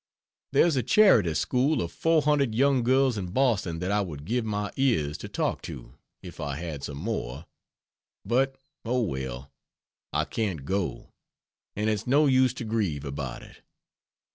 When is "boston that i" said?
3.29-4.01